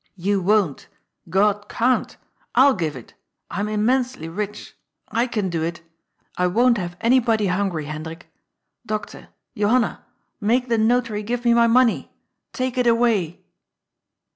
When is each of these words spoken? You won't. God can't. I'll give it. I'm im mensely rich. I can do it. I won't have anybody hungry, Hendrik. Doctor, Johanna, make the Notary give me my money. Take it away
You 0.15 0.41
won't. 0.41 0.87
God 1.29 1.69
can't. 1.69 2.17
I'll 2.55 2.73
give 2.73 2.95
it. 2.95 3.13
I'm 3.51 3.69
im 3.69 3.85
mensely 3.85 4.27
rich. 4.35 4.75
I 5.09 5.27
can 5.27 5.47
do 5.51 5.61
it. 5.61 5.83
I 6.37 6.47
won't 6.47 6.79
have 6.79 6.97
anybody 7.01 7.45
hungry, 7.45 7.85
Hendrik. 7.85 8.25
Doctor, 8.83 9.29
Johanna, 9.55 10.03
make 10.39 10.69
the 10.69 10.79
Notary 10.79 11.21
give 11.21 11.45
me 11.45 11.53
my 11.53 11.67
money. 11.67 12.09
Take 12.51 12.79
it 12.79 12.87
away 12.87 13.41